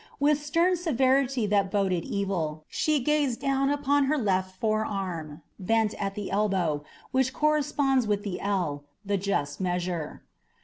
With 0.19 0.41
stern 0.43 0.75
severity 0.77 1.45
that 1.45 1.69
boded 1.69 2.03
evil, 2.05 2.65
she 2.67 2.99
gazed 3.03 3.39
down 3.39 3.69
upon 3.69 4.05
her 4.05 4.17
left 4.17 4.59
forearm, 4.59 5.43
bent 5.59 5.93
at 6.01 6.15
the 6.15 6.31
elbow, 6.31 6.83
which 7.11 7.33
corresponds 7.35 8.07
with 8.07 8.23
the 8.23 8.39
ell, 8.41 8.85
the 9.05 9.17
just 9.17 9.59
measure. 9.61 10.23